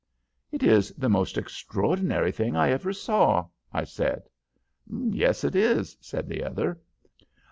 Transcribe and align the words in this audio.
"'It 0.51 0.63
is 0.63 0.89
the 0.97 1.07
most 1.07 1.37
extraordinary 1.37 2.31
thing 2.31 2.55
I 2.55 2.71
ever 2.71 2.91
saw,' 2.91 3.45
I 3.71 3.83
said. 3.83 4.23
"'Yes, 4.91 5.43
it 5.43 5.55
is,' 5.55 5.95
said 6.01 6.27
the 6.27 6.43
other. 6.43 6.81